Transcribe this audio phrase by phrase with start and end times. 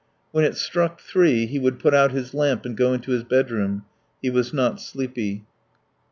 [0.31, 3.85] ."When it struck three he would put out his lamp and go into his bedroom;
[4.19, 5.45] he was not sleepy.